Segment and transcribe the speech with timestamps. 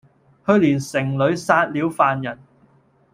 [0.47, 2.35] 去年城裏殺了犯人，